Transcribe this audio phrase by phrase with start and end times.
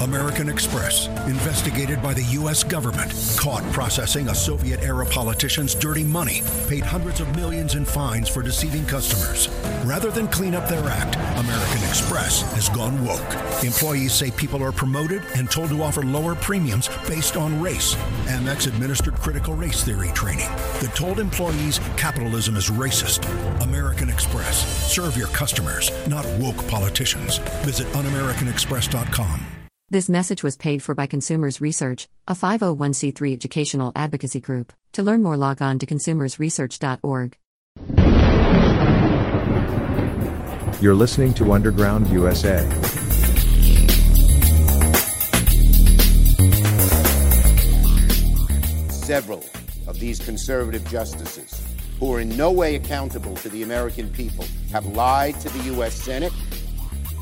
[0.00, 2.62] American Express, investigated by the U.S.
[2.62, 8.28] government, caught processing a Soviet era politician's dirty money, paid hundreds of millions in fines
[8.28, 9.48] for deceiving customers.
[9.84, 13.64] Rather than clean up their act, American Express has gone woke.
[13.64, 17.94] Employees say people are promoted and told to offer lower premiums based on race.
[18.26, 23.24] Amex administered critical race theory training that told employees capitalism is racist.
[23.62, 24.92] American Express.
[24.92, 27.38] Serve your customers, not woke politicians.
[27.64, 29.55] Visit unamericanexpress.com.
[29.88, 34.72] This message was paid for by Consumers Research, a 501c3 educational advocacy group.
[34.94, 37.36] To learn more, log on to consumersresearch.org.
[40.82, 42.68] You're listening to Underground USA.
[48.90, 49.44] Several
[49.86, 51.62] of these conservative justices,
[52.00, 55.94] who are in no way accountable to the American people, have lied to the U.S.
[55.94, 56.32] Senate,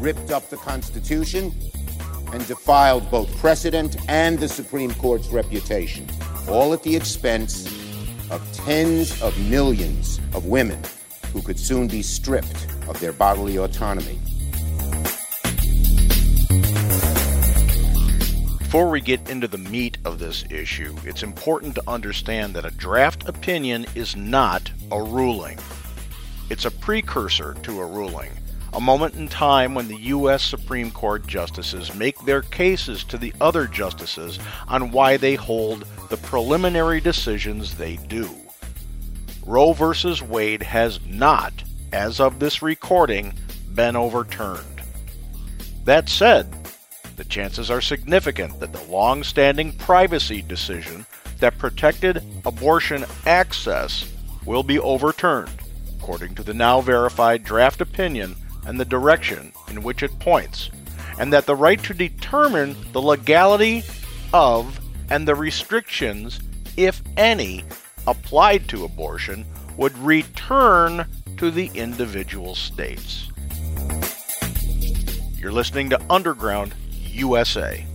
[0.00, 1.52] ripped up the Constitution,
[2.32, 6.06] and defiled both precedent and the Supreme Court's reputation,
[6.48, 7.66] all at the expense
[8.30, 10.80] of tens of millions of women
[11.32, 14.18] who could soon be stripped of their bodily autonomy.
[18.58, 22.70] Before we get into the meat of this issue, it's important to understand that a
[22.72, 25.58] draft opinion is not a ruling.
[26.50, 28.30] It's a precursor to a ruling,
[28.72, 30.42] a moment in time when the U.S.
[30.42, 34.38] Supreme Court justices make their cases to the other justices
[34.68, 38.28] on why they hold the preliminary decisions they do.
[39.46, 40.22] Roe v.
[40.24, 41.52] Wade has not,
[41.92, 43.32] as of this recording,
[43.74, 44.82] been overturned.
[45.84, 46.54] That said,
[47.16, 51.06] the chances are significant that the long standing privacy decision
[51.38, 54.12] that protected abortion access
[54.44, 55.50] will be overturned,
[55.98, 58.36] according to the now verified draft opinion
[58.68, 60.70] and the direction in which it points,
[61.18, 63.82] and that the right to determine the legality
[64.32, 64.78] of
[65.10, 66.38] and the restrictions,
[66.76, 67.64] if any,
[68.06, 69.44] applied to abortion
[69.78, 71.06] would return
[71.38, 73.28] to the individual states.
[75.38, 76.74] You're listening to Underground
[77.06, 77.86] USA.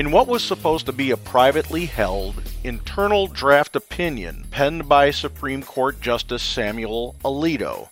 [0.00, 5.62] In what was supposed to be a privately held, internal draft opinion penned by Supreme
[5.62, 7.90] Court Justice Samuel Alito,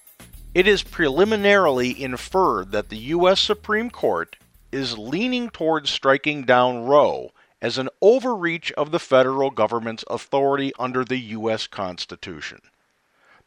[0.54, 3.42] it is preliminarily inferred that the U.S.
[3.42, 4.36] Supreme Court
[4.72, 11.04] is leaning towards striking down Roe as an overreach of the federal government's authority under
[11.04, 11.66] the U.S.
[11.66, 12.62] Constitution.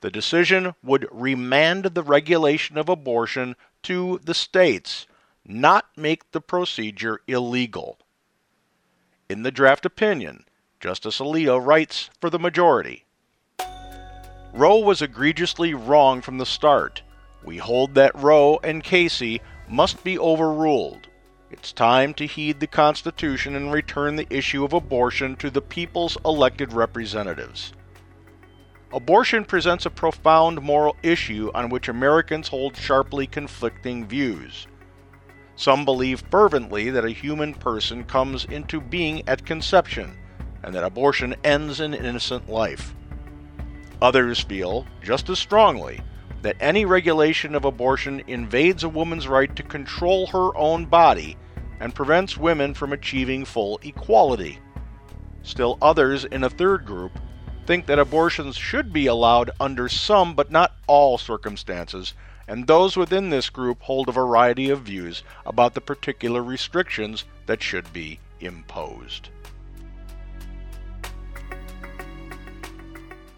[0.02, 5.08] The decision would remand the regulation of abortion to the states,
[5.44, 7.98] not make the procedure illegal.
[9.32, 10.44] In the draft opinion,
[10.82, 13.06] Justice Alito writes for the majority
[14.52, 17.02] Roe was egregiously wrong from the start.
[17.42, 21.08] We hold that Roe and Casey must be overruled.
[21.50, 26.18] It's time to heed the Constitution and return the issue of abortion to the people's
[26.26, 27.72] elected representatives.
[28.92, 34.68] Abortion presents a profound moral issue on which Americans hold sharply conflicting views.
[35.62, 40.18] Some believe fervently that a human person comes into being at conception
[40.64, 42.96] and that abortion ends an innocent life.
[44.02, 46.02] Others feel, just as strongly,
[46.42, 51.38] that any regulation of abortion invades a woman's right to control her own body
[51.80, 54.58] and prevents women from achieving full equality.
[55.44, 57.12] Still, others in a third group
[57.68, 62.16] think that abortions should be allowed under some but not all circumstances,
[62.48, 67.62] and those within this group hold a variety of views about the particular restrictions that
[67.62, 69.30] should be imposed.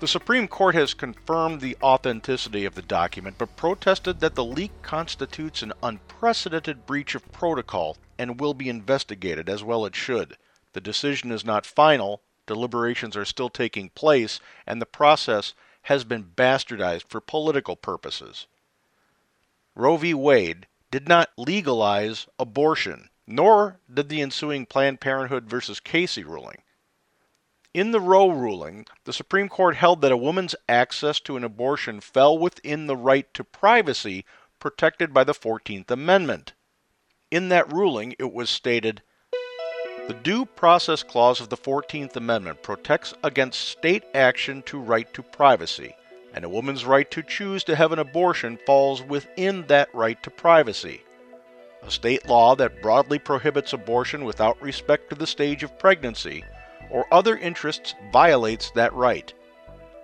[0.04, 4.72] The Supreme Court has confirmed the authenticity of the document, but protested that the leak
[4.82, 10.36] constitutes an unprecedented breach of protocol and will be investigated, as well it should.
[10.74, 15.54] The decision is not final, deliberations are still taking place, and the process
[15.84, 18.48] has been bastardized for political purposes.
[19.76, 20.14] Roe v.
[20.14, 26.62] Wade did not legalize abortion, nor did the ensuing Planned Parenthood versus Casey ruling.
[27.74, 32.02] In the Roe ruling, the Supreme Court held that a woman's access to an abortion
[32.02, 34.26] fell within the right to privacy
[34.60, 36.54] protected by the 14th Amendment.
[37.32, 39.02] In that ruling, it was stated
[40.08, 45.24] The Due Process Clause of the 14th Amendment protects against state action to right to
[45.24, 45.96] privacy,
[46.34, 50.30] and a woman's right to choose to have an abortion falls within that right to
[50.30, 51.04] privacy.
[51.84, 56.44] A state law that broadly prohibits abortion without respect to the stage of pregnancy
[56.90, 59.34] or other interests violates that right.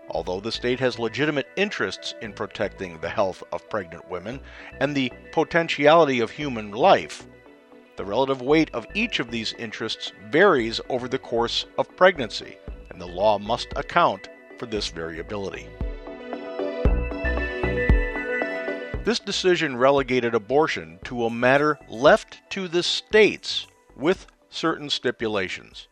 [0.10, 4.42] Although the state has legitimate interests in protecting the health of pregnant women
[4.80, 7.28] and the potentiality of human life,
[7.96, 12.58] the relative weight of each of these interests varies over the course of pregnancy,
[12.90, 15.68] and the law must account for this variability.
[19.10, 23.66] This decision relegated abortion to a matter left to the states
[23.96, 25.88] with certain stipulations.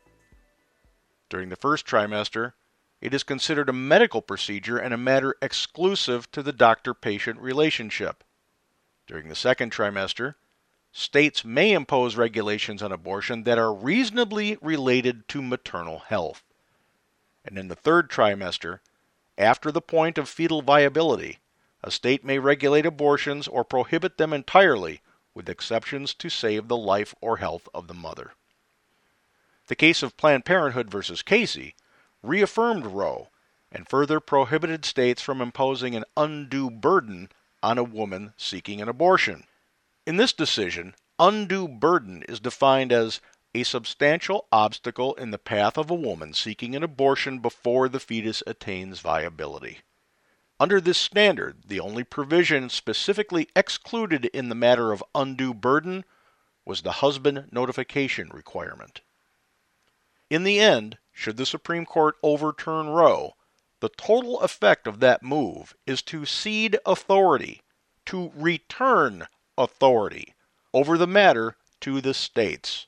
[1.27, 2.53] During the first trimester,
[3.01, 8.23] it is considered a medical procedure and a matter exclusive to the doctor patient relationship.
[9.07, 10.35] During the second trimester,
[10.91, 16.43] states may impose regulations on abortion that are reasonably related to maternal health.
[17.43, 18.81] And in the third trimester,
[19.39, 21.39] after the point of fetal viability,
[21.83, 25.01] a state may regulate abortions or prohibit them entirely,
[25.33, 28.33] with exceptions to save the life or health of the mother.
[29.67, 31.75] The case of Planned Parenthood versus Casey
[32.23, 33.29] reaffirmed Roe
[33.71, 37.29] and further prohibited states from imposing an undue burden
[37.61, 39.43] on a woman seeking an abortion.
[40.05, 43.19] In this decision, undue burden is defined as
[43.53, 48.41] a substantial obstacle in the path of a woman seeking an abortion before the fetus
[48.47, 49.79] attains viability.
[50.59, 56.03] Under this standard, the only provision specifically excluded in the matter of undue burden
[56.65, 59.01] was the husband notification requirement.
[60.29, 63.33] In the end, should the Supreme Court overturn Roe,
[63.79, 67.61] the total effect of that move is to cede authority,
[68.07, 69.27] to return
[69.57, 70.33] authority
[70.73, 72.87] over the matter to the states.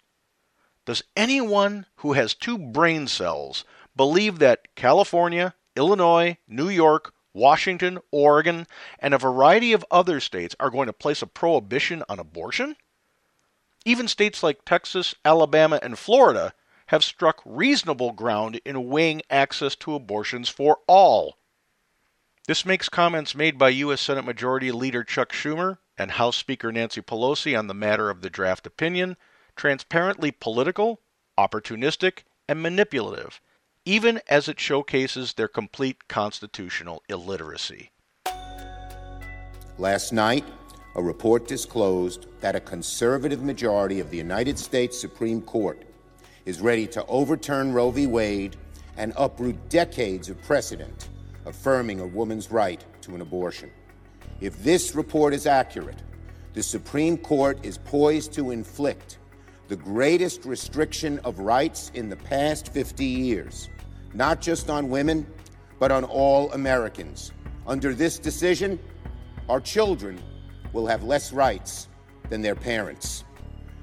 [0.85, 3.63] Does anyone who has two brain cells
[3.95, 8.67] believe that California, Illinois, New York, Washington, Oregon,
[8.99, 12.75] and a variety of other states are going to place a prohibition on abortion?
[13.85, 16.53] Even states like Texas, Alabama, and Florida
[16.87, 21.37] have struck reasonable ground in weighing access to abortions for all.
[22.47, 24.01] This makes comments made by U.S.
[24.01, 28.29] Senate Majority Leader Chuck Schumer and House Speaker Nancy Pelosi on the matter of the
[28.29, 29.17] draft opinion
[29.55, 31.01] transparently political,
[31.37, 33.41] opportunistic, and manipulative,
[33.89, 37.89] even as it showcases their complete constitutional illiteracy.
[39.79, 40.45] Last night,
[40.95, 45.81] a report disclosed that a conservative majority of the United States Supreme Court
[46.45, 48.05] is ready to overturn Roe v.
[48.05, 48.57] Wade
[48.95, 51.09] and uproot decades of precedent
[51.47, 53.71] affirming a woman's right to an abortion.
[54.39, 56.03] If this report is accurate,
[56.53, 59.17] the Supreme Court is poised to inflict
[59.67, 63.69] the greatest restriction of rights in the past 50 years,
[64.13, 65.25] not just on women,
[65.79, 67.31] but on all Americans.
[67.67, 68.79] Under this decision,
[69.47, 70.21] our children
[70.73, 71.87] will have less rights
[72.29, 73.23] than their parents.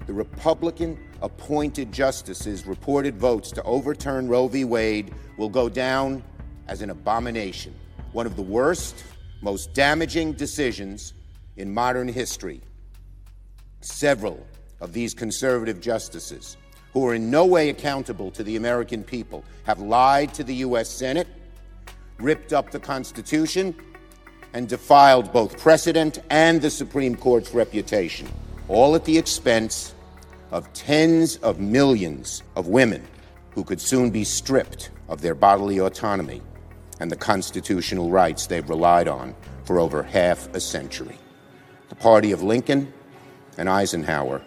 [0.06, 4.64] The Republican appointed justices' reported votes to overturn Roe v.
[4.64, 6.22] Wade will go down
[6.68, 7.74] as an abomination,
[8.12, 9.04] one of the worst,
[9.42, 11.14] most damaging decisions
[11.56, 12.60] in modern history.
[13.80, 14.46] Several
[14.80, 16.56] of these conservative justices,
[16.96, 20.88] who are in no way accountable to the American people, have lied to the U.S.
[20.88, 21.28] Senate,
[22.16, 23.74] ripped up the Constitution,
[24.54, 28.26] and defiled both precedent and the Supreme Court's reputation,
[28.68, 29.94] all at the expense
[30.50, 33.06] of tens of millions of women
[33.50, 36.40] who could soon be stripped of their bodily autonomy
[36.98, 39.34] and the constitutional rights they've relied on
[39.64, 41.18] for over half a century.
[41.90, 42.90] The party of Lincoln
[43.58, 44.40] and Eisenhower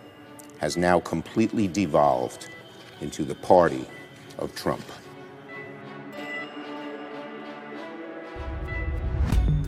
[0.60, 2.50] has now completely devolved
[3.02, 3.86] into the party
[4.38, 4.84] of Trump.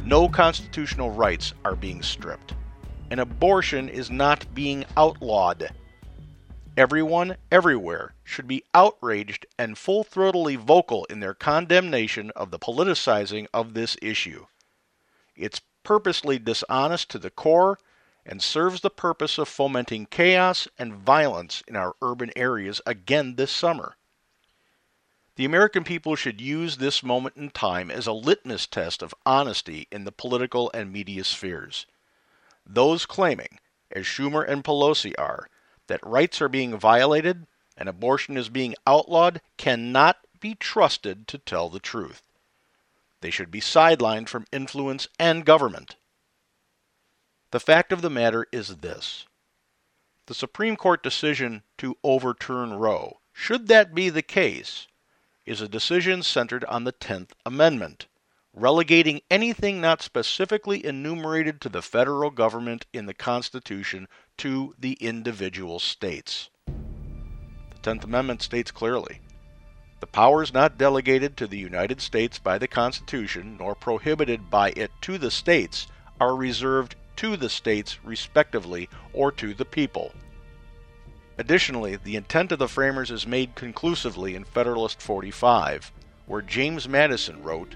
[0.06, 2.54] No constitutional rights are being stripped.
[3.10, 5.70] An abortion is not being outlawed.
[6.78, 13.48] Everyone, everywhere, should be outraged and full throatedly vocal in their condemnation of the politicizing
[13.54, 14.46] of this issue.
[15.36, 17.78] It's purposely dishonest to the core
[18.26, 23.52] and serves the purpose of fomenting chaos and violence in our urban areas again this
[23.52, 23.96] summer.
[25.36, 29.88] The American people should use this moment in time as a litmus test of honesty
[29.92, 31.88] in the political and media spheres.
[32.66, 33.60] Those claiming,
[33.92, 35.50] as Schumer and Pelosi are,
[35.88, 41.70] that rights are being violated and abortion is being outlawed cannot be trusted to tell
[41.70, 42.22] the truth.
[43.22, 45.96] They should be sidelined from influence and government.
[47.52, 49.26] The fact of the matter is this
[50.28, 54.88] the Supreme Court decision to overturn Roe, should that be the case,
[55.46, 58.08] is a decision centered on the 10th Amendment,
[58.54, 65.80] relegating anything not specifically enumerated to the federal government in the Constitution to the individual
[65.80, 66.50] states.
[66.66, 69.20] The 10th Amendment states clearly
[70.00, 74.90] the powers not delegated to the United States by the Constitution nor prohibited by it
[75.02, 75.88] to the states
[76.20, 80.12] are reserved to the states respectively or to the people.
[81.38, 85.92] Additionally, the intent of the framers is made conclusively in Federalist 45,
[86.26, 87.76] where James Madison wrote,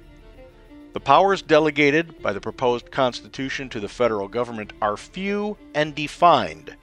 [0.93, 6.75] The powers delegated by the proposed Constitution to the federal government are few and defined.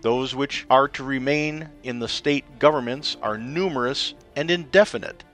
[0.00, 5.24] Those which are to remain in the state governments are numerous and indefinite.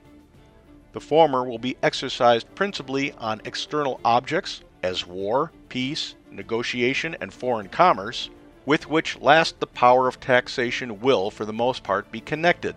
[0.93, 7.69] The former will be exercised principally on external objects, as war, peace, negotiation, and foreign
[7.69, 8.31] commerce,
[8.65, 12.77] with which last the power of taxation will, for the most part, be connected.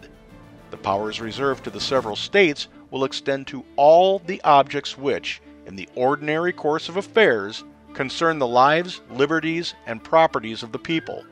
[0.72, 5.75] The powers reserved to the several states will extend to all the objects which, in
[5.75, 7.63] the ordinary course of affairs,
[7.94, 11.24] concern the lives, liberties, and properties of the people,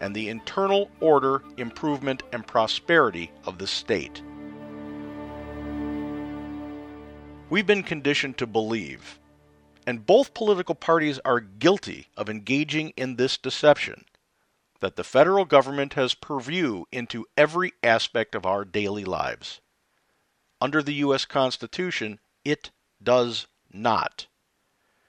[0.00, 4.20] and the internal order, improvement, and prosperity of the state.
[7.48, 9.20] We've been conditioned to believe,
[9.86, 14.04] and both political parties are guilty of engaging in this deception,
[14.80, 19.60] that the federal government has purview into every aspect of our daily lives.
[20.60, 21.24] Under the U.S.
[21.24, 22.70] Constitution, it
[23.02, 24.26] does not.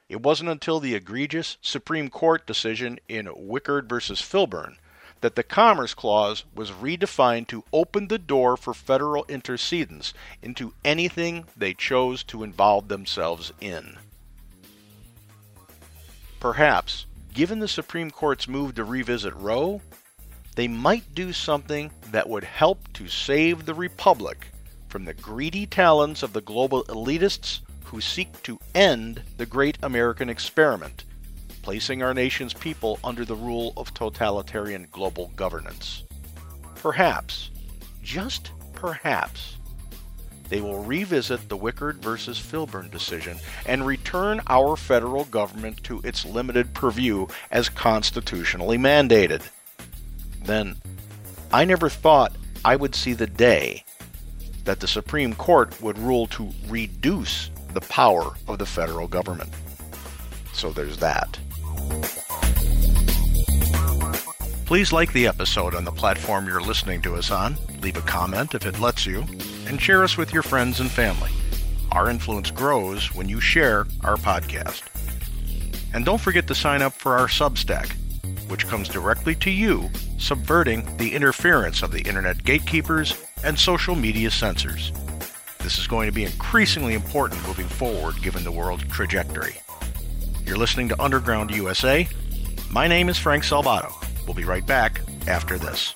[0.09, 4.77] It wasn't until the egregious Supreme Court decision in Wickard versus Filburn
[5.21, 11.45] that the Commerce Clause was redefined to open the door for federal intercedents into anything
[11.55, 13.97] they chose to involve themselves in.
[16.43, 19.79] Perhaps, given the Supreme Court's move to revisit Roe,
[20.57, 24.47] they might do something that would help to save the Republic
[24.89, 30.27] from the greedy talons of the global elitists who seek to end the great American
[30.27, 31.05] experiment
[31.61, 36.03] placing our nation's people under the rule of totalitarian global governance.
[36.75, 37.51] Perhaps,
[38.01, 39.59] just perhaps,
[40.53, 46.25] they will revisit the Wickard versus Filburn decision and return our federal government to its
[46.25, 49.41] limited purview as constitutionally mandated.
[50.43, 50.75] Then,
[51.51, 53.83] I never thought I would see the day
[54.63, 59.49] that the Supreme Court would rule to reduce the power of the federal government.
[60.53, 61.39] So there's that.
[64.67, 68.53] Please like the episode on the platform you're listening to us on, leave a comment
[68.53, 69.25] if it lets you,
[69.67, 71.31] and share us with your friends and family.
[71.91, 74.83] Our influence grows when you share our podcast.
[75.93, 77.91] And don't forget to sign up for our Substack,
[78.49, 84.31] which comes directly to you, subverting the interference of the internet gatekeepers and social media
[84.31, 84.91] censors.
[85.59, 89.55] This is going to be increasingly important moving forward given the world trajectory.
[90.45, 92.07] You're listening to Underground USA.
[92.69, 93.93] My name is Frank Salvato.
[94.25, 95.95] We'll be right back after this.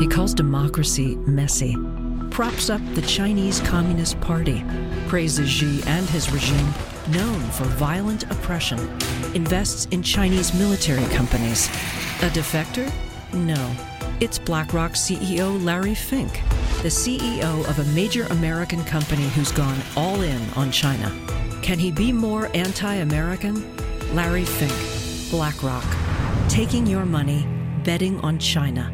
[0.00, 1.76] He calls democracy messy,
[2.30, 4.64] props up the Chinese Communist Party,
[5.08, 6.72] praises Xi and his regime,
[7.10, 8.78] known for violent oppression,
[9.34, 11.66] invests in Chinese military companies.
[12.22, 12.90] A defector?
[13.34, 13.76] No.
[14.20, 16.32] It's BlackRock CEO Larry Fink,
[16.80, 21.12] the CEO of a major American company who's gone all in on China.
[21.60, 23.62] Can he be more anti American?
[24.14, 25.84] Larry Fink, BlackRock.
[26.48, 27.46] Taking your money,
[27.84, 28.90] betting on China.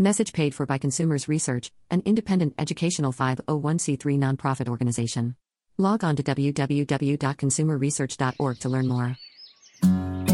[0.00, 5.36] Message paid for by Consumers Research, an independent educational 501c3 nonprofit organization.
[5.76, 9.18] Log on to www.consumerresearch.org to learn more.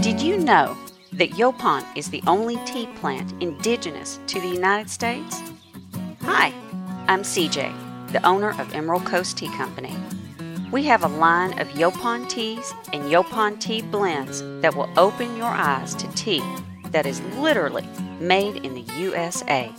[0.00, 0.76] Did you know
[1.14, 5.42] that Yaupon is the only tea plant indigenous to the United States?
[6.20, 6.52] Hi,
[7.08, 9.96] I'm CJ, the owner of Emerald Coast Tea Company.
[10.70, 15.46] We have a line of Yaupon teas and Yaupon tea blends that will open your
[15.46, 16.44] eyes to tea
[16.92, 17.84] that is literally
[18.20, 19.72] made in the USA.